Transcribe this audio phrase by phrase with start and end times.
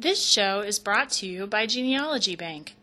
[0.00, 2.76] This show is brought to you by Genealogy Bank.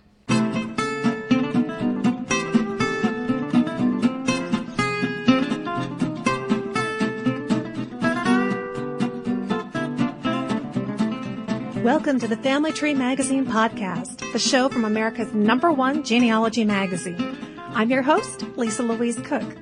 [11.87, 17.37] Welcome to the Family Tree Magazine podcast, the show from America's number one genealogy magazine.
[17.69, 19.55] I'm your host, Lisa Louise Cooke.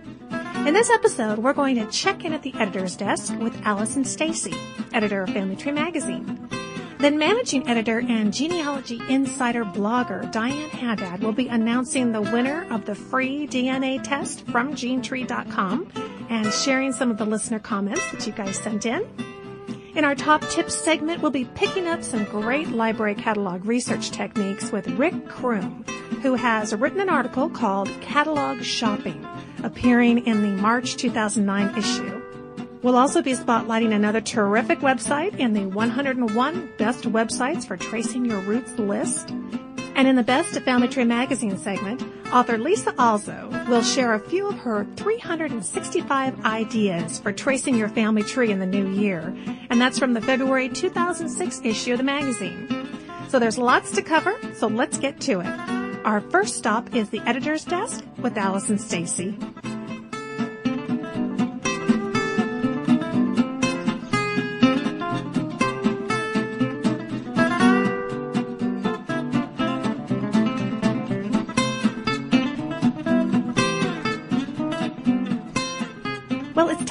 [0.66, 4.56] In this episode, we're going to check in at the editor's desk with Allison Stacy,
[4.92, 6.50] editor of Family Tree Magazine.
[6.98, 12.86] Then managing editor and genealogy insider blogger Diane Haddad will be announcing the winner of
[12.86, 15.92] the free DNA test from genetree.com
[16.32, 19.08] and sharing some of the listener comments that you guys sent in.
[19.96, 24.70] In our top tips segment, we'll be picking up some great library catalog research techniques
[24.70, 25.88] with Rick Crume,
[26.22, 29.26] who has written an article called Catalog Shopping,
[29.64, 32.22] appearing in the March 2009 issue.
[32.82, 38.42] We'll also be spotlighting another terrific website in the 101 best websites for tracing your
[38.42, 39.34] roots list.
[39.96, 44.20] And in the Best of Family Tree Magazine segment, author Lisa Alzo will share a
[44.20, 49.34] few of her 365 ideas for tracing your family tree in the new year.
[49.70, 52.68] And that's from the February 2006 issue of the magazine.
[53.30, 55.76] So there's lots to cover, so let's get to it.
[56.06, 59.38] Our first stop is the editor's desk with Allison Stacy.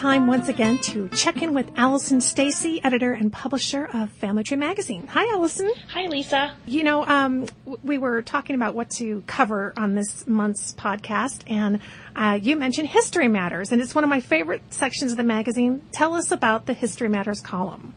[0.05, 4.59] Time once again to check in with Allison Stacy, editor and publisher of Family Tree
[4.59, 5.07] Magazine.
[5.07, 5.73] Hi, Allison.
[5.95, 6.55] Hi, Lisa.
[6.67, 11.51] You know, um, w- we were talking about what to cover on this month's podcast,
[11.51, 11.81] and
[12.15, 15.81] uh, you mentioned History Matters, and it's one of my favorite sections of the magazine.
[15.91, 17.95] Tell us about the History Matters column.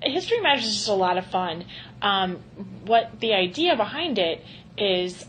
[0.00, 1.66] History Matters is just a lot of fun.
[2.00, 2.36] Um,
[2.86, 4.42] what the idea behind it
[4.78, 5.26] is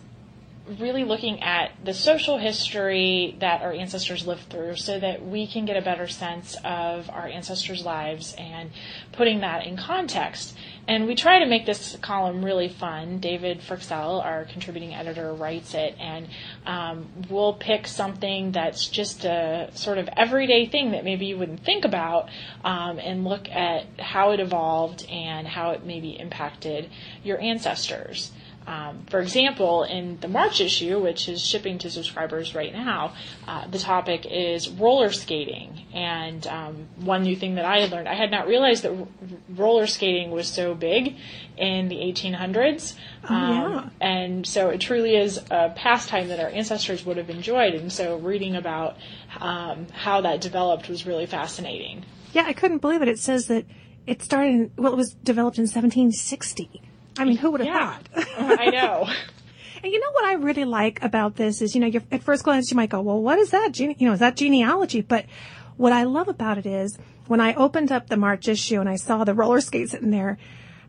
[0.80, 5.66] really looking at the social history that our ancestors lived through so that we can
[5.66, 8.72] get a better sense of our ancestors' lives and
[9.12, 10.58] putting that in context.
[10.88, 13.20] And we try to make this column really fun.
[13.20, 16.28] David Fryxell, our contributing editor, writes it, and
[16.66, 21.64] um, we'll pick something that's just a sort of everyday thing that maybe you wouldn't
[21.64, 22.30] think about
[22.64, 26.90] um, and look at how it evolved and how it maybe impacted
[27.24, 28.32] your ancestors.
[28.68, 33.14] Um, for example, in the March issue, which is shipping to subscribers right now,
[33.48, 35.86] uh, the topic is roller skating.
[35.94, 39.08] And um, one new thing that I had learned, I had not realized that r-
[39.50, 41.16] roller skating was so big
[41.58, 42.96] in the 1800s.
[43.30, 43.90] yeah.
[44.02, 47.76] And so it truly is a pastime that our ancestors would have enjoyed.
[47.76, 48.98] And so reading about
[49.40, 52.04] um, how that developed was really fascinating.
[52.34, 53.08] Yeah, I couldn't believe it.
[53.08, 53.66] It says that
[54.08, 56.82] it started, in, well, it was developed in 1760.
[57.18, 58.28] I mean, who would have Yeah, thought?
[58.60, 59.08] I know.
[59.84, 62.44] And you know what I really like about this is, you know, you're, at first
[62.44, 63.72] glance you might go, well, what is that?
[63.72, 65.02] Gene- you know, is that genealogy?
[65.02, 65.26] But
[65.78, 68.96] what I love about it is when I opened up the March issue and I
[68.96, 70.40] saw the roller skates sitting there,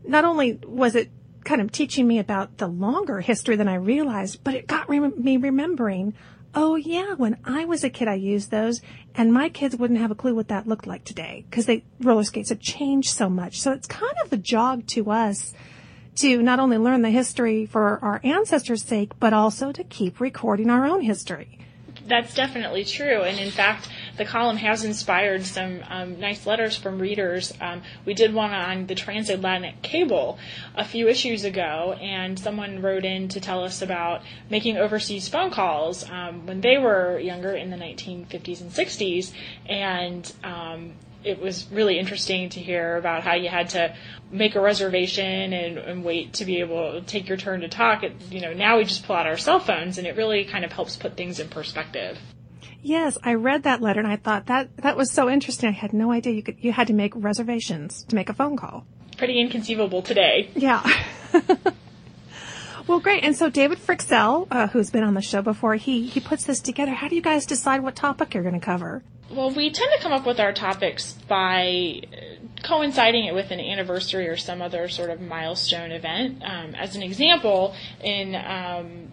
[0.03, 1.11] not only was it
[1.43, 5.13] kind of teaching me about the longer history than I realized, but it got rem-
[5.23, 6.15] me remembering,
[6.55, 8.81] oh yeah, when I was a kid, I used those
[9.13, 12.23] and my kids wouldn't have a clue what that looked like today because they roller
[12.23, 13.59] skates have changed so much.
[13.61, 15.53] So it's kind of a jog to us
[16.17, 20.69] to not only learn the history for our ancestors' sake, but also to keep recording
[20.69, 21.59] our own history.
[22.07, 23.21] That's definitely true.
[23.21, 27.53] And in fact, the column has inspired some um, nice letters from readers.
[27.61, 30.37] Um, we did one on the transatlantic cable
[30.75, 35.51] a few issues ago, and someone wrote in to tell us about making overseas phone
[35.51, 39.31] calls um, when they were younger in the 1950s and 60s.
[39.67, 43.95] And um, it was really interesting to hear about how you had to
[44.31, 48.03] make a reservation and, and wait to be able to take your turn to talk.
[48.03, 50.65] It, you know, now we just pull out our cell phones, and it really kind
[50.65, 52.17] of helps put things in perspective.
[52.87, 55.67] Yes, I read that letter and I thought that that was so interesting.
[55.67, 58.55] I had no idea you could you had to make reservations to make a phone
[58.55, 58.85] call.
[59.17, 60.49] Pretty inconceivable today.
[60.55, 60.89] Yeah.
[62.87, 63.25] well, great.
[63.25, 66.61] And so David Fryxell, uh, who's been on the show before, he he puts this
[66.61, 66.93] together.
[66.93, 69.03] How do you guys decide what topic you're going to cover?
[69.29, 73.59] Well, we tend to come up with our topics by uh, coinciding it with an
[73.59, 76.41] anniversary or some other sort of milestone event.
[76.41, 79.11] Um, as an example, in um,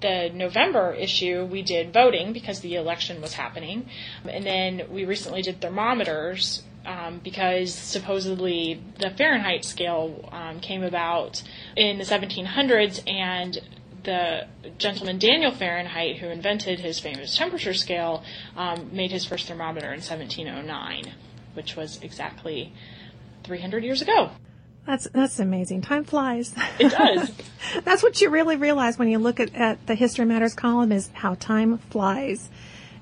[0.00, 3.88] the November issue, we did voting because the election was happening.
[4.28, 11.42] And then we recently did thermometers um, because supposedly the Fahrenheit scale um, came about
[11.76, 13.58] in the 1700s, and
[14.04, 14.46] the
[14.78, 18.24] gentleman Daniel Fahrenheit, who invented his famous temperature scale,
[18.56, 21.12] um, made his first thermometer in 1709,
[21.54, 22.72] which was exactly
[23.44, 24.30] 300 years ago.
[24.86, 25.82] That's that's amazing.
[25.82, 26.54] Time flies.
[26.78, 27.30] It does.
[27.84, 31.10] that's what you really realize when you look at, at the History Matters column is
[31.12, 32.48] how time flies.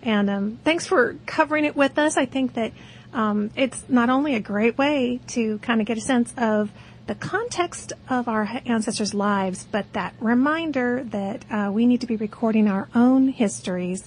[0.03, 2.17] And um, thanks for covering it with us.
[2.17, 2.73] I think that
[3.13, 6.71] um, it's not only a great way to kind of get a sense of
[7.07, 12.17] the context of our ancestors' lives, but that reminder that uh, we need to be
[12.17, 14.07] recording our own histories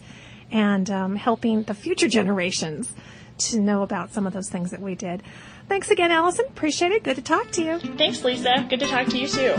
[0.51, 2.93] and um, helping the future generations
[3.39, 5.23] to know about some of those things that we did.
[5.71, 6.43] Thanks again, Allison.
[6.49, 7.01] Appreciate it.
[7.01, 7.79] Good to talk to you.
[7.79, 8.67] Thanks, Lisa.
[8.69, 9.53] Good to talk to you too.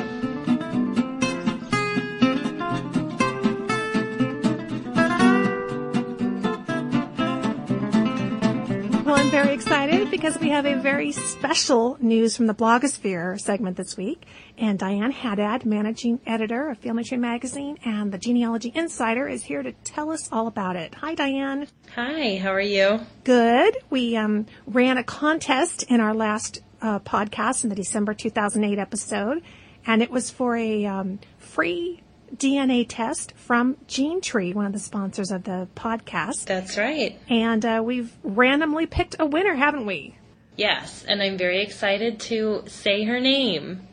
[9.06, 13.76] Well, I'm very excited because we have a very special news from the blogosphere segment
[13.76, 14.24] this week.
[14.56, 19.64] And Diane Haddad, managing editor of Family Tree Magazine and the Genealogy Insider, is here
[19.64, 20.94] to tell us all about it.
[20.94, 21.66] Hi, Diane.
[21.96, 23.00] Hi, how are you?
[23.24, 23.76] Good.
[23.90, 29.42] We um, ran a contest in our last uh, podcast in the December 2008 episode,
[29.84, 32.00] and it was for a um, free
[32.36, 36.46] DNA test from GeneTree, one of the sponsors of the podcast.
[36.46, 37.18] That's right.
[37.28, 40.16] And uh, we've randomly picked a winner, haven't we?
[40.56, 43.86] Yes, and I'm very excited to say her name.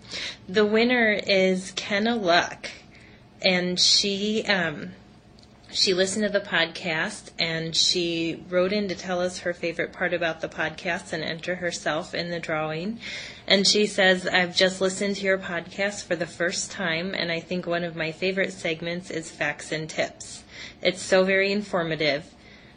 [0.47, 2.69] The winner is Kenna Luck,
[3.41, 4.91] and she um,
[5.71, 10.13] she listened to the podcast and she wrote in to tell us her favorite part
[10.13, 12.99] about the podcast and enter herself in the drawing.
[13.49, 17.39] And she says, I've just listened to your podcast for the first time, and I
[17.39, 20.43] think one of my favorite segments is Facts and Tips.
[20.83, 22.31] It's so very informative.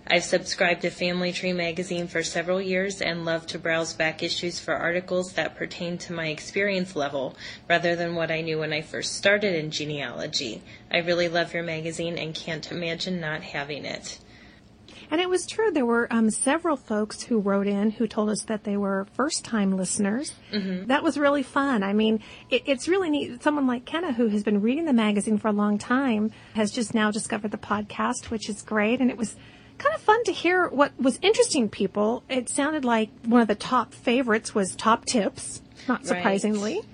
[0.07, 4.59] I've subscribed to Family Tree magazine for several years and love to browse back issues
[4.61, 7.37] for articles that pertain to my experience level
[7.69, 10.63] rather than what I knew when I first started in genealogy.
[10.91, 14.19] I really love your magazine and can't imagine not having it.
[15.13, 15.71] And it was true.
[15.71, 19.45] There were um, several folks who wrote in who told us that they were first
[19.45, 20.33] time listeners.
[20.51, 20.87] Mm-hmm.
[20.87, 21.83] That was really fun.
[21.83, 23.43] I mean, it, it's really neat.
[23.43, 26.95] Someone like Kenna, who has been reading the magazine for a long time, has just
[26.95, 29.03] now discovered the podcast, which is great.
[29.03, 29.37] And it was
[29.77, 32.23] kind of fun to hear what was interesting people.
[32.31, 36.77] It sounded like one of the top favorites was Top Tips, not surprisingly.
[36.77, 36.85] Right.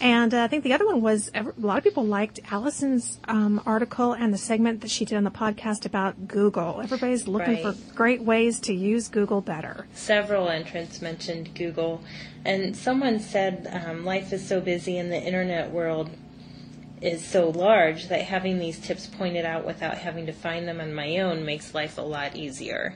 [0.00, 3.62] And uh, I think the other one was a lot of people liked Allison's um,
[3.64, 6.80] article and the segment that she did on the podcast about Google.
[6.82, 7.74] Everybody's looking right.
[7.74, 9.86] for great ways to use Google better.
[9.94, 12.02] Several entrants mentioned Google,
[12.44, 16.10] and someone said um, life is so busy in the internet world
[17.00, 20.94] is so large that having these tips pointed out without having to find them on
[20.94, 22.94] my own makes life a lot easier.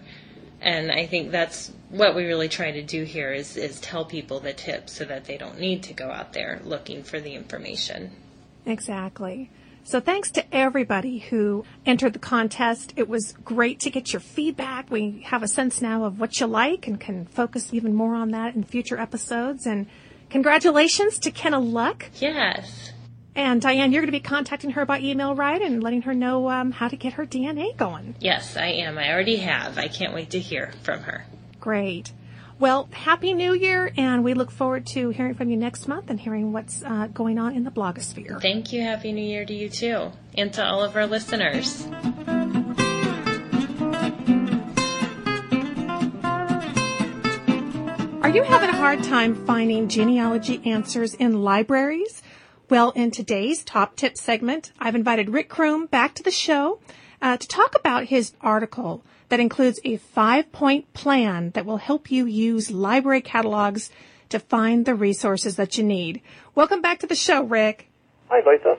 [0.61, 4.41] And I think that's what we really try to do here is, is tell people
[4.41, 8.13] the tips so that they don't need to go out there looking for the information.
[8.67, 9.51] Exactly.
[9.85, 12.93] So thanks to everybody who entered the contest.
[12.97, 14.91] It was great to get your feedback.
[14.91, 18.31] We have a sense now of what you like and can focus even more on
[18.33, 19.67] that in future episodes.
[19.67, 19.87] And
[20.29, 22.11] congratulations to Kenna Luck.
[22.21, 22.90] Yes.
[23.35, 25.61] And Diane, you're going to be contacting her by email, right?
[25.63, 28.17] And letting her know um, how to get her DNA going.
[28.21, 28.99] Yes, I am.
[28.99, 29.79] I already have.
[29.79, 31.25] I can't wait to hear from her.
[31.61, 32.13] Great.
[32.59, 36.21] Well, Happy New Year, and we look forward to hearing from you next month and
[36.21, 38.41] hearing what's uh, going on in the blogosphere.
[38.43, 38.83] Thank you.
[38.83, 41.87] Happy New Year to you too, and to all of our listeners.
[48.23, 52.23] Are you having a hard time finding genealogy answers in libraries?
[52.71, 56.79] Well, in today's top tip segment, I've invited Rick Crume back to the show
[57.21, 62.13] uh, to talk about his article that includes a five point plan that will help
[62.13, 63.91] you use library catalogs
[64.29, 66.23] to find the resources that you need.
[66.55, 67.91] Welcome back to the show, Rick.
[68.29, 68.79] Hi, Lisa.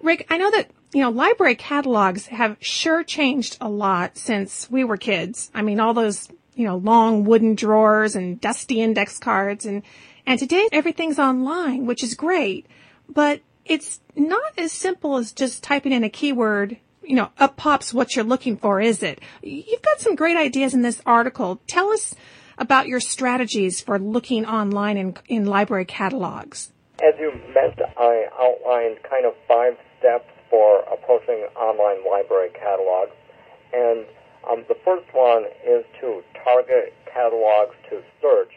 [0.00, 4.82] Rick, I know that, you know, library catalogs have sure changed a lot since we
[4.82, 5.50] were kids.
[5.52, 9.82] I mean, all those, you know, long wooden drawers and dusty index cards and,
[10.24, 12.66] and today everything's online, which is great
[13.08, 17.94] but it's not as simple as just typing in a keyword you know, up pops
[17.94, 19.20] what you're looking for, is it?
[19.42, 21.58] You've got some great ideas in this article.
[21.66, 22.14] Tell us
[22.58, 26.70] about your strategies for looking online in, in library catalogs.
[27.02, 33.16] As you mentioned, I outlined kind of five steps for approaching online library catalogs.
[33.72, 34.04] And
[34.50, 38.52] um, the first one is to target catalogs to search.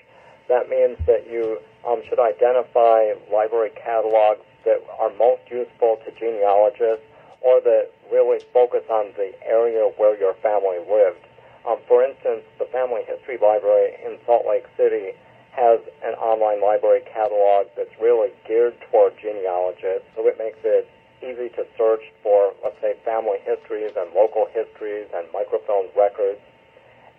[0.50, 7.06] That means that you um, should identify library catalogs that are most useful to genealogists
[7.42, 11.26] or that really focus on the area where your family lived.
[11.68, 15.14] Um, for instance, the Family History Library in Salt Lake City
[15.52, 20.90] has an online library catalog that's really geared toward genealogists, so it makes it
[21.22, 26.40] easy to search for, let's say, family histories and local histories and microfilm records.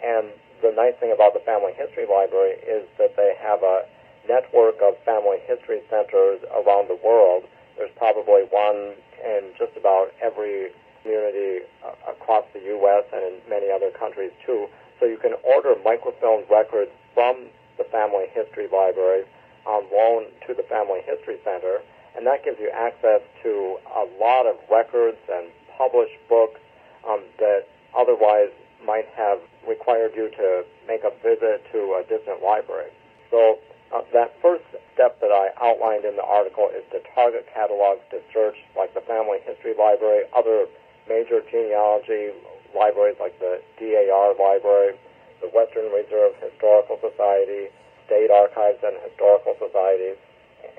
[0.02, 0.26] And
[0.62, 3.86] the nice thing about the Family History Library is that they have a
[4.28, 7.44] network of family history centers around the world.
[7.76, 10.70] There's probably one in just about every
[11.02, 13.04] community uh, across the U.S.
[13.12, 14.66] and in many other countries too.
[15.00, 17.46] So you can order microfilm records from
[17.78, 19.24] the Family History Library
[19.66, 21.80] on loan to the Family History Center,
[22.16, 26.60] and that gives you access to a lot of records and published books
[27.08, 28.50] um, that otherwise
[28.84, 29.38] might have
[29.68, 32.90] required you to make a visit to a distant library.
[33.30, 33.58] So
[33.92, 38.20] uh, that first step that I outlined in the article is to target catalogs to
[38.32, 40.66] search like the Family History Library, other
[41.08, 42.32] major genealogy
[42.74, 44.96] libraries like the DAR Library,
[45.40, 47.68] the Western Reserve Historical Society,
[48.06, 50.16] state archives and historical societies.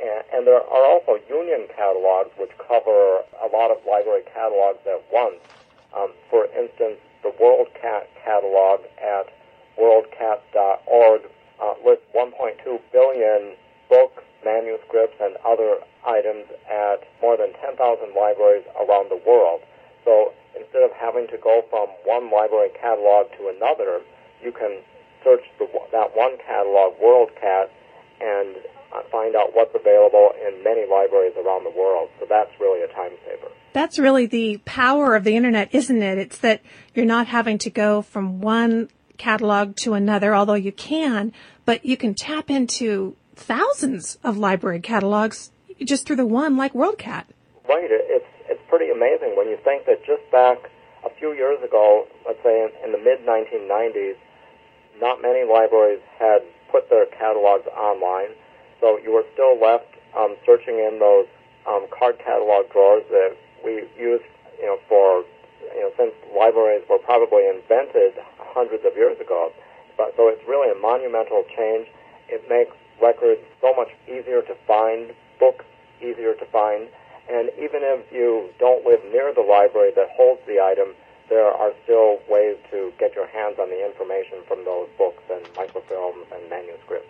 [0.01, 5.03] And, and there are also union catalogs which cover a lot of library catalogs at
[5.11, 5.37] once.
[5.93, 9.29] Um, for instance, the WorldCat catalog at
[9.77, 11.21] worldcat.org
[11.63, 12.59] uh, lists 1.2
[12.91, 13.55] billion
[13.89, 17.79] books, manuscripts, and other items at more than 10,000
[18.11, 19.61] libraries around the world.
[20.03, 24.01] So instead of having to go from one library catalog to another,
[24.43, 24.83] you can
[25.23, 27.69] search the, that one catalog, WorldCat,
[28.19, 28.55] and
[28.93, 32.09] uh, find out what's available in many libraries around the world.
[32.19, 33.51] So that's really a time saver.
[33.71, 36.17] That's really the power of the internet, isn't it?
[36.17, 36.61] It's that
[36.93, 41.31] you're not having to go from one catalog to another, although you can,
[41.65, 45.51] but you can tap into thousands of library catalogs
[45.83, 47.25] just through the one like WorldCat.
[47.67, 47.89] Right.
[47.89, 50.69] It's, it's pretty amazing when you think that just back
[51.05, 54.15] a few years ago, let's say in, in the mid 1990s,
[54.99, 56.41] not many libraries had
[56.71, 58.29] put their catalogs online,
[58.79, 61.25] so you were still left um, searching in those
[61.67, 64.25] um, card catalog drawers that we used,
[64.59, 65.23] you know, for
[65.73, 68.13] you know since libraries were probably invented
[68.53, 69.51] hundreds of years ago.
[69.97, 71.87] But so it's really a monumental change.
[72.29, 75.65] It makes records so much easier to find, books
[76.01, 76.87] easier to find,
[77.29, 80.93] and even if you don't live near the library that holds the item,
[81.29, 85.43] there are still ways to get your hands on the information from those books and
[85.55, 87.07] microfilms and manuscripts.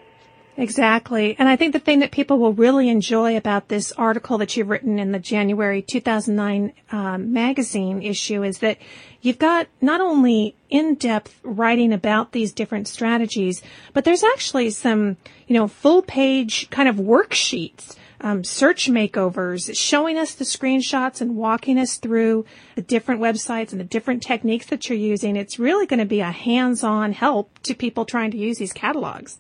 [0.55, 1.35] Exactly.
[1.39, 4.69] And I think the thing that people will really enjoy about this article that you've
[4.69, 8.77] written in the January 2009 um, magazine issue is that
[9.21, 15.17] you've got not only in-depth writing about these different strategies, but there's actually some,
[15.47, 21.35] you know, full page kind of worksheets um, search makeovers, showing us the screenshots and
[21.35, 22.45] walking us through
[22.75, 25.35] the different websites and the different techniques that you're using.
[25.35, 29.39] It's really going to be a hands-on help to people trying to use these catalogs.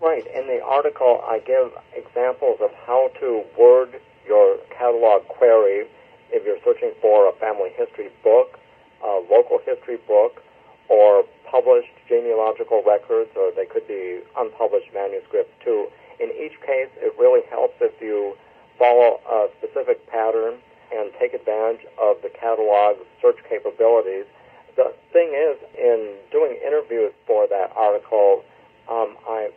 [0.00, 0.24] Right.
[0.32, 5.88] In the article, I give examples of how to word your catalog query
[6.30, 8.60] if you're searching for a family history book,
[9.02, 10.40] a local history book,
[10.88, 15.88] or published genealogical records, or they could be unpublished manuscripts too.
[16.20, 18.36] In each case, it really helps if you
[18.78, 20.58] follow a specific pattern
[20.94, 24.26] and take advantage of the catalog's search capabilities.
[24.76, 28.44] The thing is, in doing interviews for that article,
[28.88, 29.50] um, I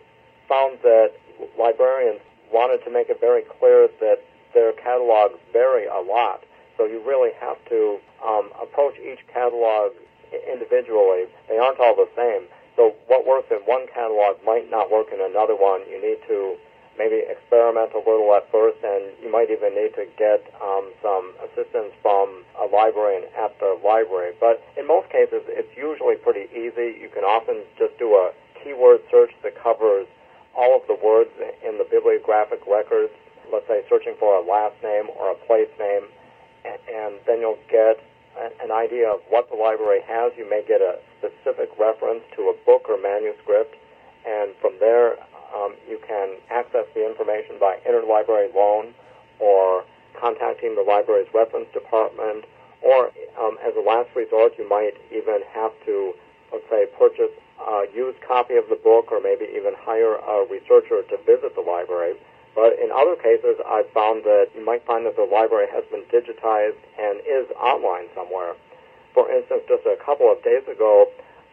[0.52, 1.16] found that
[1.56, 2.20] librarians
[2.52, 4.20] wanted to make it very clear that
[4.54, 6.44] their catalogs vary a lot.
[6.76, 9.96] So you really have to um, approach each catalog
[10.36, 11.32] individually.
[11.48, 12.52] They aren't all the same.
[12.76, 15.88] So what works in one catalog might not work in another one.
[15.88, 16.60] You need to
[17.00, 21.32] maybe experiment a little at first, and you might even need to get um, some
[21.48, 24.36] assistance from a librarian at the library.
[24.40, 27.00] But in most cases, it's usually pretty easy.
[27.00, 30.08] You can often just do a keyword search that covers
[30.56, 31.30] all of the words
[31.66, 33.14] in the bibliographic records.
[33.52, 36.08] Let's say searching for a last name or a place name,
[36.66, 38.00] and then you'll get
[38.64, 40.32] an idea of what the library has.
[40.38, 43.76] You may get a specific reference to a book or manuscript,
[44.26, 45.20] and from there
[45.54, 48.94] um, you can access the information by interlibrary loan
[49.40, 49.84] or
[50.20, 52.46] contacting the library's reference department,
[52.82, 56.14] or um, as a last resort, you might even have to,
[56.54, 57.32] let's say, purchase
[57.68, 61.62] a used copy of the book or maybe even hire a researcher to visit the
[61.62, 62.16] library.
[62.56, 66.04] But in other cases, I've found that you might find that the library has been
[66.12, 68.56] digitized and is online somewhere.
[69.14, 71.08] For instance, just a couple of days ago,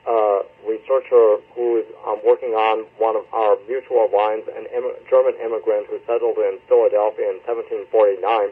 [0.07, 5.35] a researcher who is um, working on one of our mutual lines, an Im- German
[5.38, 8.50] immigrant who settled in Philadelphia in 1749,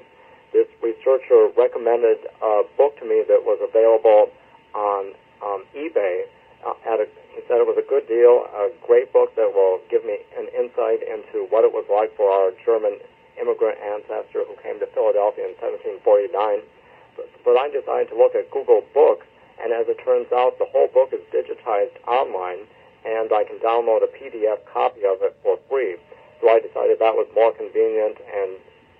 [0.52, 4.30] this researcher recommended a book to me that was available
[4.74, 6.24] on um, eBay.
[6.66, 9.78] Uh, at a, he said it was a good deal, a great book that will
[9.86, 12.98] give me an insight into what it was like for our German
[13.38, 16.66] immigrant ancestor who came to Philadelphia in 1749.
[17.14, 19.30] But, but I decided to look at Google Books,
[19.62, 22.66] and as it turns out, the whole book is digitized online,
[23.06, 25.96] and I can download a PDF copy of it for free.
[26.42, 28.58] So I decided that was more convenient and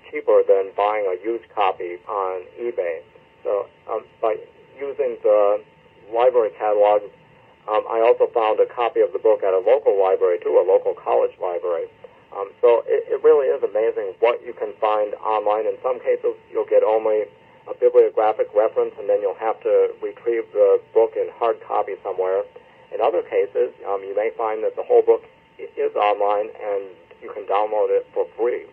[0.08, 3.02] cheaper than buying a used copy on eBay.
[3.42, 4.37] So um, by
[4.78, 5.61] using the
[6.14, 7.02] library catalog,
[7.68, 10.64] um, I also found a copy of the book at a local library too, a
[10.66, 11.87] local college library.
[12.35, 15.66] Um, so it, it really is amazing what you can find online.
[15.66, 17.25] In some cases, you'll get only
[17.66, 22.42] a bibliographic reference, and then you'll have to retrieve the book in hard copy somewhere.
[22.94, 25.25] In other cases, um, you may find that the whole book
[25.58, 26.85] is online and
[27.23, 28.66] you can download it for free.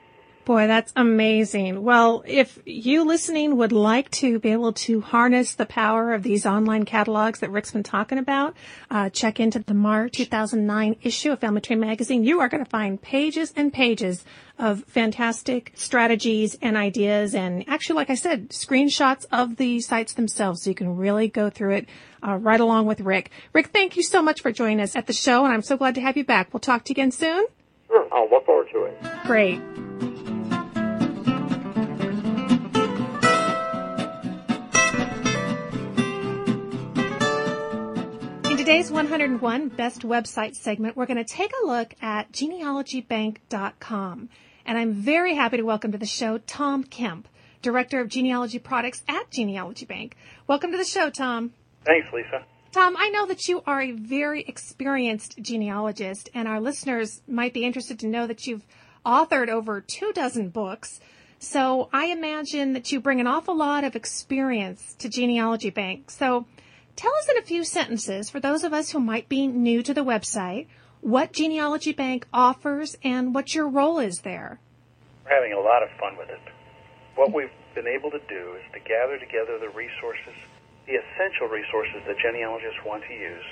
[0.45, 1.83] Boy, that's amazing.
[1.83, 6.45] Well, if you listening would like to be able to harness the power of these
[6.45, 8.53] online catalogs that Rick's been talking about,
[8.91, 12.25] uh, check into the March 2009 issue of Family Tree Magazine.
[12.25, 14.25] You are going to find pages and pages
[14.59, 20.63] of fantastic strategies and ideas and actually, like I said, screenshots of the sites themselves
[20.63, 21.89] so you can really go through it
[22.21, 23.31] uh, right along with Rick.
[23.53, 25.95] Rick, thank you so much for joining us at the show and I'm so glad
[25.95, 26.53] to have you back.
[26.53, 27.45] We'll talk to you again soon.
[27.87, 29.23] Sure, I'll look forward to it.
[29.23, 29.61] Great.
[38.63, 44.29] Today's 101 Best Website segment, we're going to take a look at genealogybank.com.
[44.65, 47.27] And I'm very happy to welcome to the show Tom Kemp,
[47.61, 50.15] Director of Genealogy Products at Genealogy Bank.
[50.47, 51.51] Welcome to the show, Tom.
[51.83, 52.45] Thanks, Lisa.
[52.71, 57.65] Tom, I know that you are a very experienced genealogist, and our listeners might be
[57.65, 58.65] interested to know that you've
[59.05, 61.01] authored over two dozen books.
[61.37, 66.09] So I imagine that you bring an awful lot of experience to Genealogy Bank.
[66.09, 66.45] So
[66.95, 69.93] tell us in a few sentences, for those of us who might be new to
[69.93, 70.67] the website,
[71.01, 74.59] what Genealogy Bank offers and what your role is there.
[75.25, 76.39] We're having a lot of fun with it.
[77.15, 80.35] What we've been able to do is to gather together the resources
[80.85, 83.45] the essential resources that genealogists want to use.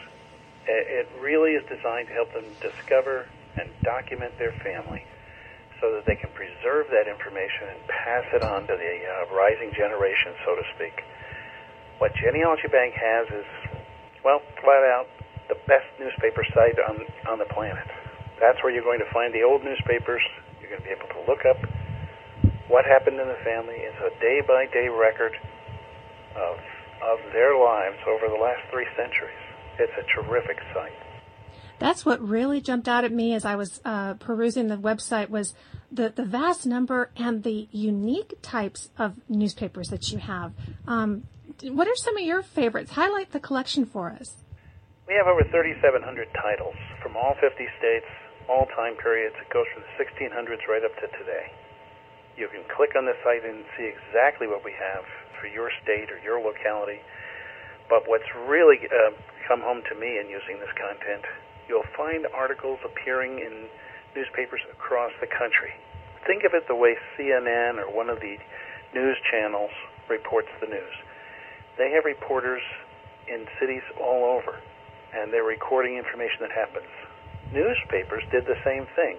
[0.67, 3.27] It really is designed to help them discover
[3.57, 5.03] and document their family
[5.79, 9.73] so that they can preserve that information and pass it on to the uh, rising
[9.73, 11.03] generation, so to speak.
[12.01, 13.45] What Genealogy Bank has is,
[14.25, 15.05] well, flat out,
[15.49, 16.97] the best newspaper site on,
[17.29, 17.85] on the planet.
[18.41, 20.23] That's where you're going to find the old newspapers.
[20.59, 21.61] You're going to be able to look up
[22.69, 23.75] what happened in the family.
[23.77, 25.37] It's a day by day record
[26.35, 26.57] of
[27.05, 29.37] of their lives over the last three centuries.
[29.77, 30.97] It's a terrific site.
[31.77, 35.53] That's what really jumped out at me as I was uh, perusing the website was
[35.91, 40.53] the, the vast number and the unique types of newspapers that you have.
[40.87, 41.23] Um,
[41.69, 42.91] what are some of your favorites?
[42.91, 44.41] Highlight the collection for us.
[45.07, 46.01] We have over 3,700
[46.33, 48.09] titles from all 50 states,
[48.49, 49.35] all time periods.
[49.37, 51.51] It goes from the 1600s right up to today.
[52.37, 55.03] You can click on the site and see exactly what we have
[55.37, 57.03] for your state or your locality.
[57.89, 59.11] But what's really uh,
[59.47, 61.27] come home to me in using this content,
[61.67, 63.67] you'll find articles appearing in
[64.15, 65.75] newspapers across the country.
[66.25, 68.37] Think of it the way CNN or one of the
[68.95, 69.71] news channels
[70.07, 70.95] reports the news.
[71.81, 72.61] They have reporters
[73.25, 74.61] in cities all over,
[75.17, 76.93] and they're recording information that happens.
[77.49, 79.17] Newspapers did the same thing.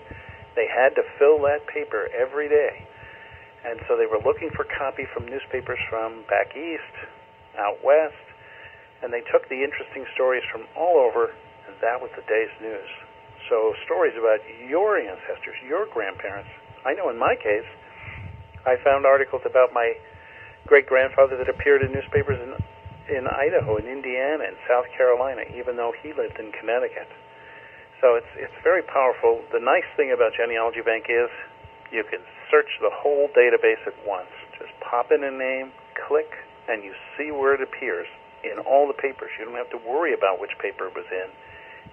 [0.54, 2.86] They had to fill that paper every day
[3.64, 6.94] and so they were looking for copy from newspapers from back east,
[7.58, 8.18] out west,
[9.02, 11.30] and they took the interesting stories from all over,
[11.66, 12.90] and that was the day's news.
[13.50, 16.50] So stories about your ancestors, your grandparents.
[16.86, 17.66] I know in my case,
[18.66, 19.94] I found articles about my
[20.66, 22.54] great grandfather that appeared in newspapers in
[23.10, 27.10] in Idaho, in Indiana, and South Carolina, even though he lived in Connecticut.
[28.00, 29.42] So it's it's very powerful.
[29.52, 31.30] The nice thing about Genealogy Bank is
[31.90, 32.20] you can
[32.50, 34.32] search the whole database at once.
[34.58, 35.72] Just pop in a name,
[36.08, 36.30] click,
[36.68, 38.06] and you see where it appears
[38.42, 39.30] in all the papers.
[39.38, 41.30] You don't have to worry about which paper it was in.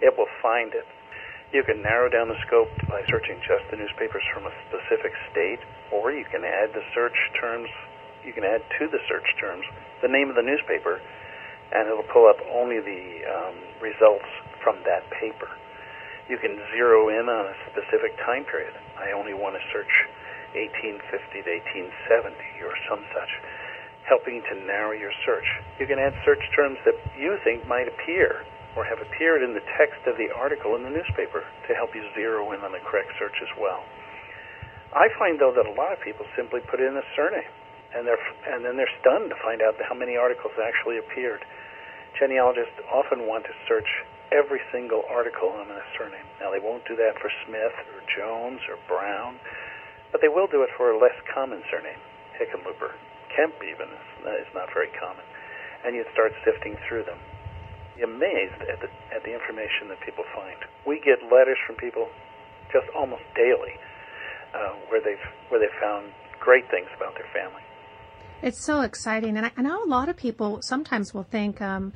[0.01, 0.85] It will find it.
[1.51, 5.59] You can narrow down the scope by searching just the newspapers from a specific state,
[5.91, 7.69] or you can add the search terms,
[8.29, 9.65] you can add to the search terms
[10.05, 11.01] the name of the newspaper,
[11.73, 14.29] and it'll pull up only the um, results
[14.61, 15.49] from that paper.
[16.29, 18.77] You can zero in on a specific time period.
[19.01, 19.89] I only want to search
[20.53, 21.49] 1850 to
[22.21, 22.37] 1870
[22.69, 23.33] or some such,
[24.05, 25.49] helping to narrow your search.
[25.81, 28.45] You can add search terms that you think might appear
[28.77, 32.05] or have appeared in the text of the article in the newspaper to help you
[32.13, 33.81] zero in on the correct search as well.
[34.93, 37.49] I find though that a lot of people simply put in a surname
[37.95, 41.41] and they're and then they're stunned to find out how many articles actually appeared.
[42.17, 43.87] Genealogists often want to search
[44.31, 46.25] every single article on a surname.
[46.41, 49.37] Now, they won't do that for Smith or Jones or Brown,
[50.11, 52.01] but they will do it for a less common surname,
[52.37, 52.93] Hickenlooper.
[53.33, 53.89] Kemp, even,
[54.41, 55.23] is not very common.
[55.85, 57.17] And you start sifting through them.
[57.99, 60.55] Amazed at the, at the information that people find.
[60.87, 62.07] We get letters from people
[62.71, 63.75] just almost daily
[64.55, 66.07] uh, where they've where they've found
[66.39, 67.61] great things about their family.
[68.41, 71.91] It's so exciting, and I, I know a lot of people sometimes will think, um,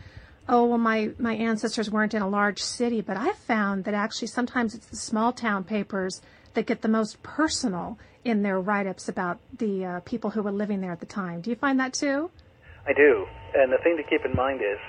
[0.50, 4.28] "Oh, well, my my ancestors weren't in a large city," but I've found that actually
[4.28, 6.22] sometimes it's the small town papers
[6.54, 10.82] that get the most personal in their write-ups about the uh, people who were living
[10.82, 11.42] there at the time.
[11.42, 12.30] Do you find that too?
[12.86, 13.26] I do,
[13.56, 14.80] and the thing to keep in mind is,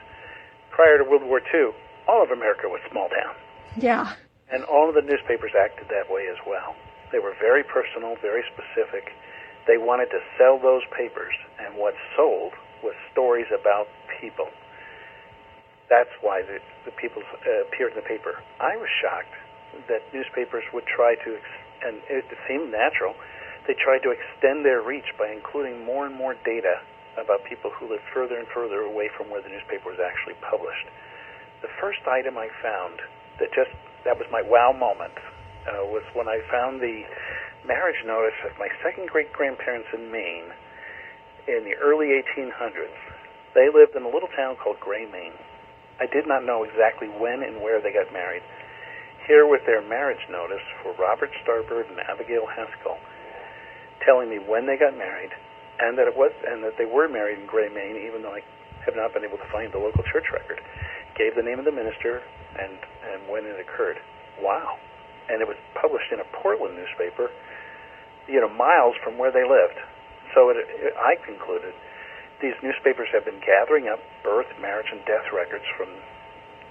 [0.71, 1.71] prior to World War II,
[2.09, 3.35] all of America was small town.
[3.77, 4.14] Yeah.
[4.51, 6.75] And all of the newspapers acted that way as well.
[7.12, 9.11] They were very personal, very specific.
[9.66, 13.88] They wanted to sell those papers, and what sold was stories about
[14.20, 14.48] people.
[15.88, 18.40] That's why the, the people uh, appeared in the paper.
[18.61, 19.33] I was shocked
[19.88, 21.31] that newspapers would try to,
[21.85, 23.14] and it seemed natural,
[23.66, 26.81] they tried to extend their reach by including more and more data
[27.16, 30.87] about people who lived further and further away from where the newspaper was actually published.
[31.62, 33.00] The first item I found
[33.40, 33.72] that just,
[34.05, 35.16] that was my wow moment
[35.64, 37.05] uh, was when I found the
[37.66, 40.53] marriage notice of my second great grandparents in Maine
[41.48, 43.00] in the early 1800s.
[43.55, 45.37] They lived in a little town called Gray, Maine.
[46.00, 48.42] I did not know exactly when and where they got married.
[49.27, 52.98] Here was their marriage notice for Robert Starbird and Abigail Haskell,
[54.05, 55.33] telling me when they got married
[55.81, 58.42] and that it was and that they were married in Gray, Maine, even though I
[58.85, 60.61] have not been able to find the local church record.
[61.16, 62.20] Gave the name of the minister
[62.61, 62.77] and
[63.09, 63.96] and when it occurred.
[64.42, 64.77] Wow
[65.29, 67.31] and it was published in a Portland newspaper,
[68.28, 69.78] you know, miles from where they lived.
[70.34, 71.74] So it, it, I concluded
[72.42, 75.88] these newspapers have been gathering up birth, marriage, and death records from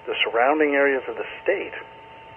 [0.05, 1.73] the surrounding areas of the state,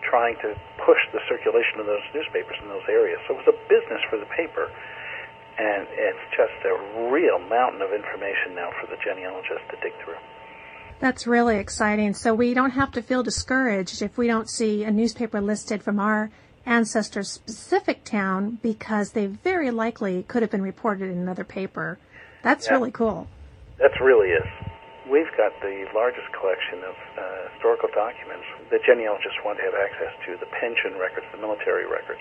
[0.09, 0.55] trying to
[0.87, 3.19] push the circulation of those newspapers in those areas.
[3.27, 4.71] So it was a business for the paper.
[5.59, 10.21] And it's just a real mountain of information now for the genealogist to dig through.
[11.01, 12.15] That's really exciting.
[12.15, 15.99] So we don't have to feel discouraged if we don't see a newspaper listed from
[15.99, 16.31] our
[16.67, 21.99] ancestors' specific town because they very likely could have been reported in another paper.
[22.43, 22.75] That's yeah.
[22.75, 23.29] really cool.
[23.79, 24.47] That really is.
[25.09, 27.23] We've got the largest collection of uh,
[27.55, 32.21] historical documents that genealogists want to have access to the pension records, the military records,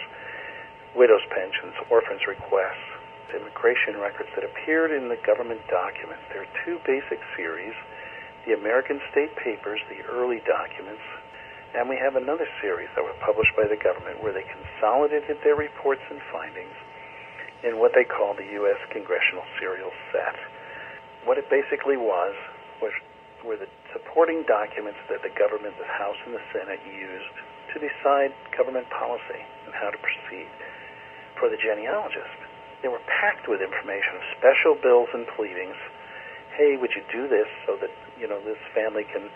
[0.94, 2.86] widows' pensions, orphans' requests,
[3.34, 6.24] immigration records that appeared in the government documents.
[6.32, 7.74] There are two basic series
[8.46, 11.02] the American State Papers, the early documents,
[11.76, 15.60] and we have another series that were published by the government where they consolidated their
[15.60, 16.72] reports and findings
[17.68, 18.80] in what they call the U.S.
[18.96, 20.40] Congressional Serial Set.
[21.28, 22.32] What it basically was
[22.80, 22.96] was
[23.44, 27.36] were the supporting documents that the government, the House and the Senate used
[27.74, 30.48] to decide government policy and how to proceed.
[31.38, 32.40] For the genealogist,
[32.82, 35.76] they were packed with information, special bills and pleadings.
[36.56, 39.28] Hey, would you do this so that you know this family can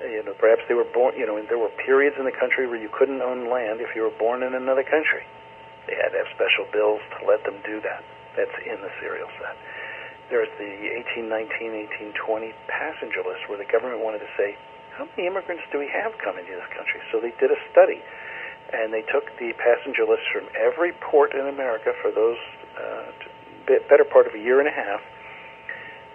[0.00, 2.78] you know perhaps they were born you know there were periods in the country where
[2.78, 5.26] you couldn't own land if you were born in another country.
[5.86, 8.04] They had to have special bills to let them do that.
[8.36, 9.56] That's in the serial set.
[10.28, 10.92] There's the
[11.24, 14.54] 1819 1820 passenger list where the government wanted to say
[14.94, 17.00] how many immigrants do we have coming to this country?
[17.10, 18.02] So they did a study
[18.72, 22.36] and they took the passenger list from every port in America for those
[22.76, 23.08] uh,
[23.88, 25.00] better part of a year and a half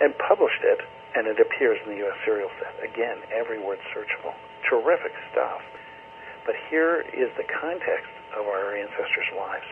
[0.02, 0.80] and published it
[1.16, 2.18] and it appears in the U.S.
[2.26, 2.74] serial set.
[2.84, 4.34] Again, every word searchable.
[4.70, 5.62] Terrific stuff.
[6.46, 9.66] But here is the context of our ancestors' lives.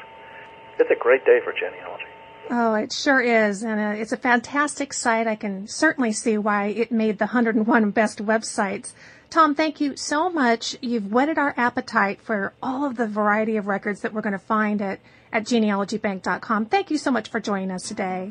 [0.79, 2.05] It's a great day for genealogy.
[2.49, 3.63] Oh, it sure is.
[3.63, 5.27] And uh, it's a fantastic site.
[5.27, 8.93] I can certainly see why it made the 101 best websites.
[9.29, 10.75] Tom, thank you so much.
[10.81, 14.39] You've whetted our appetite for all of the variety of records that we're going to
[14.39, 14.99] find at,
[15.31, 16.65] at genealogybank.com.
[16.65, 18.29] Thank you so much for joining us today.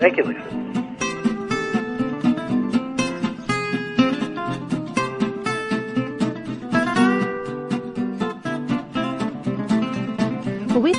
[0.00, 0.87] Thank you, Lisa.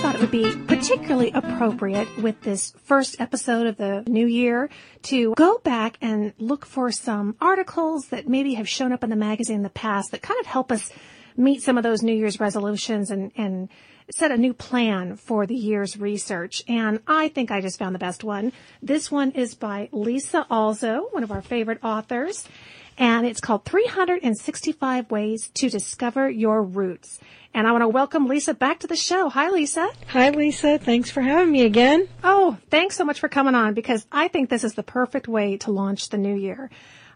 [0.01, 4.69] Thought it would be particularly appropriate with this first episode of the new year
[5.03, 9.17] to go back and look for some articles that maybe have shown up in the
[9.17, 10.89] magazine in the past that kind of help us
[11.35, 13.67] meet some of those New Year's resolutions and, and
[14.15, 16.63] set a new plan for the year's research.
[16.69, 18.53] And I think I just found the best one.
[18.81, 22.47] This one is by Lisa Alzo, one of our favorite authors.
[22.97, 27.19] And it's called 365 Ways to Discover Your Roots.
[27.53, 29.27] And I want to welcome Lisa back to the show.
[29.29, 29.89] Hi, Lisa.
[30.07, 30.77] Hi, Lisa.
[30.77, 32.07] Thanks for having me again.
[32.23, 35.57] Oh, thanks so much for coming on because I think this is the perfect way
[35.57, 36.69] to launch the new year.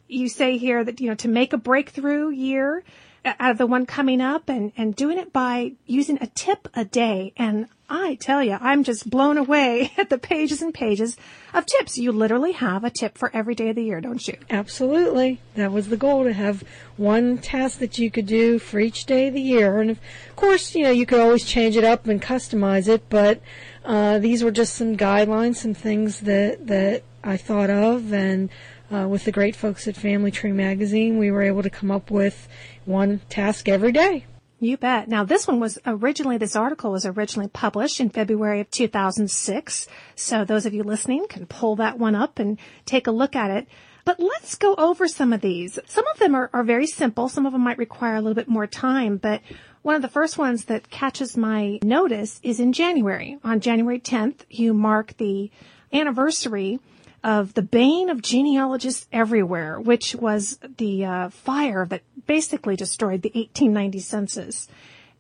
[0.08, 2.84] You say here that, you know, to make a breakthrough year,
[3.24, 6.67] uh, out of the one coming up and, and doing it by using a tip
[6.74, 7.32] a day.
[7.38, 11.16] And I tell you, I'm just blown away at the pages and pages
[11.54, 11.96] of tips.
[11.96, 14.36] You literally have a tip for every day of the year, don't you?
[14.50, 15.40] Absolutely.
[15.54, 16.64] That was the goal to have
[16.98, 19.80] one task that you could do for each day of the year.
[19.80, 20.00] And of
[20.36, 23.42] course, you know, you could always change it up and customize it, but
[23.86, 28.50] uh, these were just some guidelines, some things that, that I thought of and
[28.92, 32.10] uh, with the great folks at Family Tree Magazine, we were able to come up
[32.10, 32.48] with
[32.86, 34.26] one task every day.
[34.63, 35.10] You bet.
[35.10, 39.88] Now this one was originally, this article was originally published in February of 2006.
[40.15, 43.52] So those of you listening can pull that one up and take a look at
[43.52, 43.67] it.
[44.06, 45.80] But let's go over some of these.
[45.86, 47.28] Some of them are, are very simple.
[47.28, 49.41] Some of them might require a little bit more time, but
[49.82, 53.38] one of the first ones that catches my notice is in January.
[53.43, 55.52] On January 10th, you mark the
[55.91, 56.80] anniversary
[57.24, 63.30] of the bane of genealogists everywhere, which was the uh, fire that basically destroyed the
[63.30, 64.68] 1890 census.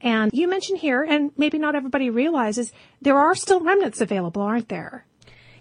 [0.01, 4.67] And you mentioned here, and maybe not everybody realizes, there are still remnants available, aren't
[4.67, 5.05] there?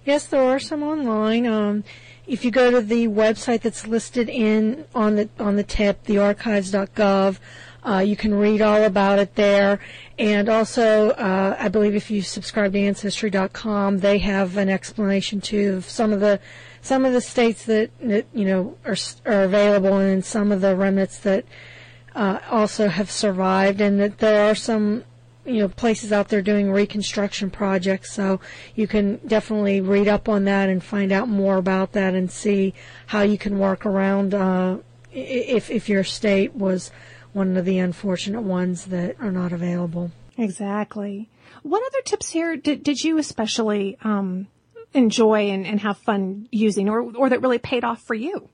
[0.04, 1.46] Yes, there are some online.
[1.46, 1.84] Um,
[2.26, 7.38] if you go to the website that's listed in on the on the tip, thearchives.gov,
[7.84, 9.80] uh, you can read all about it there.
[10.18, 15.74] And also, uh, I believe if you subscribe to Ancestry.com, they have an explanation too
[15.74, 16.40] of some of the
[16.84, 20.76] some of the states that, that you know are are available, and some of the
[20.76, 21.44] remnants that
[22.14, 25.04] uh, also have survived, and that there are some
[25.44, 28.12] you know places out there doing reconstruction projects.
[28.12, 28.40] So
[28.76, 32.74] you can definitely read up on that and find out more about that, and see
[33.06, 34.78] how you can work around uh,
[35.12, 36.92] if if your state was
[37.32, 40.10] one of the unfortunate ones that are not available.
[40.36, 41.28] Exactly.
[41.62, 44.48] What other tips here did, did you especially um,
[44.94, 48.48] enjoy and, and have fun using or, or that really paid off for you?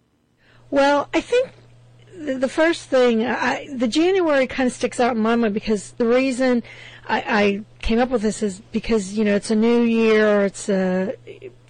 [0.71, 1.51] Well, I think
[2.15, 6.07] the first thing, I, the January kind of sticks out in my mind because the
[6.07, 6.63] reason
[7.07, 10.45] I, I, came up with this is because you know it's a new year.
[10.45, 11.15] It's a,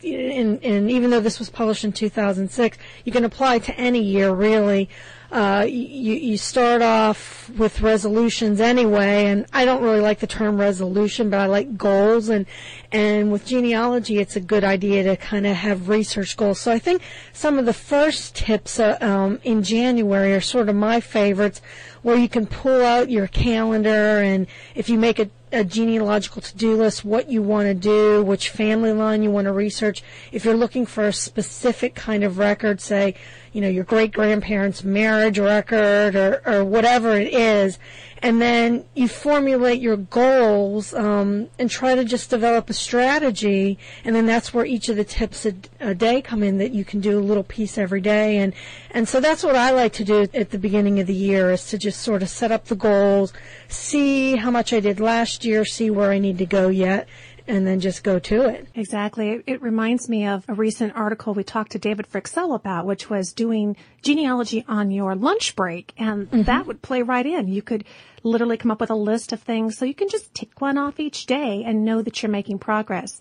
[0.02, 4.32] and, and even though this was published in 2006, you can apply to any year
[4.32, 4.88] really
[5.30, 10.58] uh, you, you start off with resolutions anyway, and I don't really like the term
[10.58, 12.46] resolution, but I like goals, and
[12.92, 16.60] and with genealogy, it's a good idea to kind of have research goals.
[16.60, 17.02] So I think
[17.34, 21.60] some of the first tips uh, um, in January are sort of my favorites,
[22.02, 26.76] where you can pull out your calendar, and if you make a a genealogical to-do
[26.76, 30.02] list, what you want to do, which family line you want to research.
[30.32, 33.14] If you're looking for a specific kind of record, say,
[33.52, 37.78] you know, your great grandparents' marriage record or, or whatever it is,
[38.22, 44.14] and then you formulate your goals um, and try to just develop a strategy, and
[44.14, 47.00] then that's where each of the tips a, a day come in that you can
[47.00, 48.54] do a little piece every day, and
[48.90, 51.66] and so that's what I like to do at the beginning of the year is
[51.68, 53.33] to just sort of set up the goals,
[53.68, 57.09] see how much I did last year, see where I need to go yet,
[57.48, 58.68] and then just go to it.
[58.74, 59.42] Exactly.
[59.46, 63.32] It reminds me of a recent article we talked to David Fryxell about, which was
[63.32, 65.92] doing genealogy on your lunch break.
[65.96, 66.42] And mm-hmm.
[66.42, 67.48] that would play right in.
[67.48, 67.84] You could
[68.22, 71.00] literally come up with a list of things so you can just tick one off
[71.00, 73.20] each day and know that you're making progress.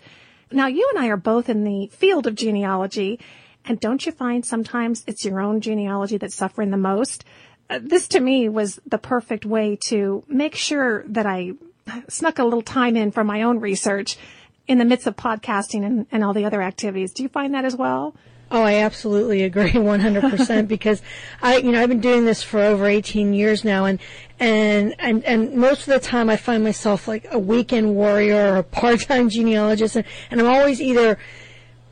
[0.52, 3.20] Now you and I are both in the field of genealogy.
[3.66, 7.26] And don't you find sometimes it's your own genealogy that's suffering the most?
[7.70, 11.52] Uh, this to me was the perfect way to make sure that I
[12.10, 14.18] snuck a little time in for my own research
[14.68, 17.12] in the midst of podcasting and, and all the other activities.
[17.14, 18.16] Do you find that as well?
[18.50, 21.02] Oh, I absolutely agree 100% because
[21.42, 24.00] I, you know, I've been doing this for over 18 years now and,
[24.40, 28.58] and, and, and most of the time I find myself like a weekend warrior or
[28.58, 31.18] a part-time genealogist and, and I'm always either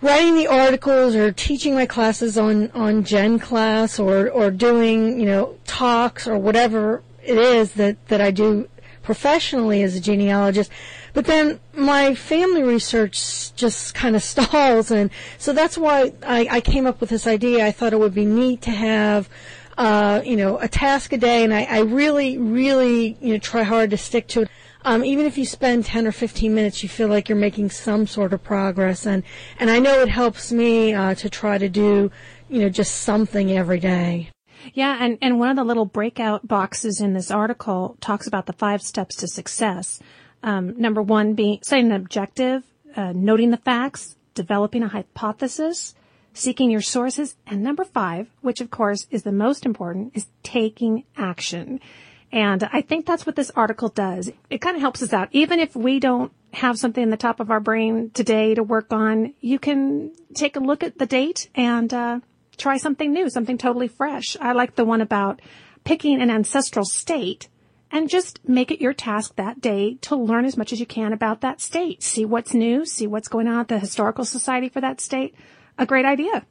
[0.02, 5.58] writing the articles or teaching my classes on, on GenClass or, or doing, you know,
[5.66, 8.70] talks or whatever it is that, that I do
[9.06, 10.70] professionally as a genealogist.
[11.14, 16.62] But then my family research just kind of stalls, and so that's why I, I
[16.62, 17.66] came up with this idea.
[17.66, 19.30] I thought it would be neat to have
[19.78, 23.64] uh, you know, a task a day, and I, I, really, really, you know, try
[23.64, 24.50] hard to stick to it.
[24.84, 28.08] Um, even if you spend 10 or 15 minutes, you feel like you're making some
[28.08, 29.24] sort of progress, and
[29.60, 32.12] and I know it helps me uh, to try to do,
[32.50, 34.30] you know, just something every day.
[34.74, 38.54] Yeah, and, and one of the little breakout boxes in this article talks about the
[38.54, 40.00] five steps to success.
[40.44, 42.64] Um, number one being setting an objective,
[42.96, 45.96] uh, noting the facts, developing a hypothesis,
[46.34, 51.06] seeking your sources, and number five, which of course is the most important, is taking
[51.18, 51.80] action.
[52.32, 54.30] And I think that's what this article does.
[54.50, 55.30] It kind of helps us out.
[55.32, 58.92] Even if we don't have something in the top of our brain today to work
[58.92, 62.20] on, you can take a look at the date and uh,
[62.58, 64.38] try something new, something totally fresh.
[64.40, 65.42] I like the one about
[65.84, 67.48] picking an ancestral state
[67.92, 71.14] and just make it your task that day to learn as much as you can
[71.14, 72.04] about that state.
[72.04, 75.36] See what's new, see what's going on at the historical society for that state.
[75.78, 76.46] A great idea.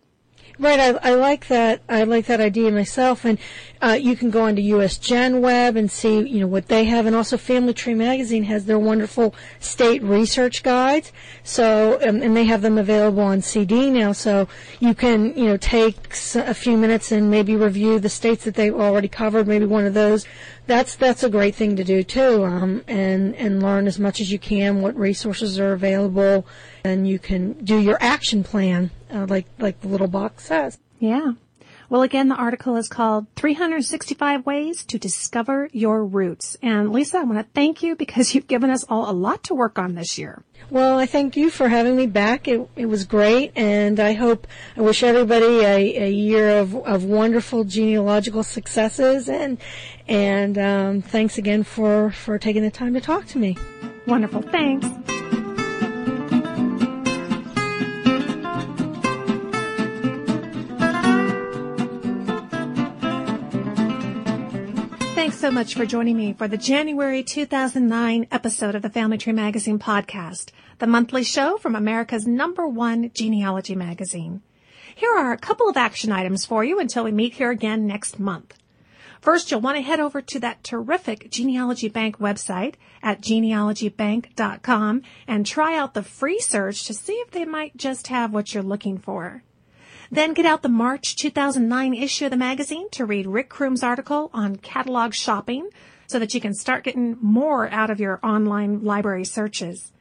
[0.57, 1.81] Right, I, I like that.
[1.88, 3.40] I like that idea myself, and
[3.83, 7.07] uh, you can go onto US Gen Web and see, you know, what they have,
[7.07, 11.11] and also Family Tree Magazine has their wonderful state research guides.
[11.43, 14.47] So, um, and they have them available on CD now, so
[14.79, 15.97] you can, you know, take
[16.37, 19.49] a few minutes and maybe review the states that they've already covered.
[19.49, 20.25] Maybe one of those.
[20.66, 24.33] That's that's a great thing to do too, um, and and learn as much as
[24.33, 26.46] you can what resources are available,
[26.85, 30.79] and you can do your action plan uh, like like the little box says.
[30.98, 31.33] Yeah.
[31.88, 36.57] Well, again, the article is called 365 Ways to Discover Your Roots.
[36.62, 39.55] And Lisa, I want to thank you because you've given us all a lot to
[39.55, 40.42] work on this year.
[40.70, 42.49] Well, I thank you for having me back.
[42.49, 47.05] It, it was great, and I hope, I wish everybody a, a year of, of
[47.05, 49.59] wonderful genealogical successes, and
[50.09, 53.57] and um, thanks again for, for taking the time to talk to me.
[54.07, 54.42] Wonderful.
[54.42, 54.87] Thanks.
[65.25, 69.33] Thanks so much for joining me for the January 2009 episode of the Family Tree
[69.33, 74.43] Magazine podcast, the monthly show from America's number one genealogy magazine.
[74.95, 78.21] Here are a couple of action items for you until we meet here again next
[78.21, 78.59] month.
[79.23, 85.47] First, you'll want to head over to that terrific Genealogy Bank website at genealogybank.com and
[85.47, 88.99] try out the free search to see if they might just have what you're looking
[88.99, 89.43] for.
[90.11, 94.31] Then get out the March 2009 issue of the magazine to read Rick Crume's article
[94.33, 95.71] on catalog shopping
[96.07, 99.93] so that you can start getting more out of your online library searches.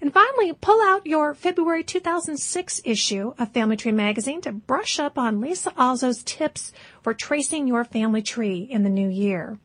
[0.00, 5.16] And finally, pull out your February 2006 issue of Family Tree magazine to brush up
[5.16, 9.58] on Lisa Alzo's tips for tracing your family tree in the new year.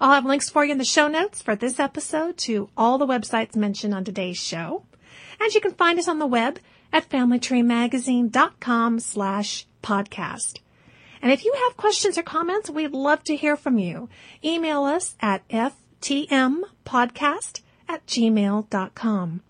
[0.00, 3.06] I'll have links for you in the show notes for this episode to all the
[3.06, 4.84] websites mentioned on today's show.
[5.40, 6.58] And you can find us on the web
[6.92, 10.58] at familytreemagazine.com slash podcast.
[11.20, 14.08] And if you have questions or comments, we'd love to hear from you.
[14.44, 19.40] Email us at ftmpodcast at gmail.com.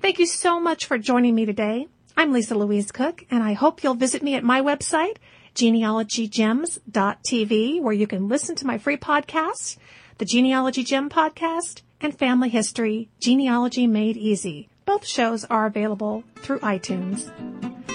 [0.00, 1.88] Thank you so much for joining me today.
[2.16, 5.16] I'm Lisa Louise Cooke, and I hope you'll visit me at my website,
[5.54, 9.76] genealogygems.tv, where you can listen to my free podcasts,
[10.18, 14.70] the Genealogy Gem podcast, and Family History, Genealogy Made Easy.
[14.86, 17.28] Both shows are available through iTunes.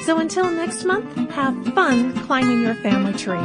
[0.03, 3.39] So until next month, have fun climbing your family tree.